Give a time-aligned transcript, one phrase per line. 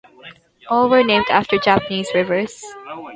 [0.67, 2.63] All were named after Japanese rivers.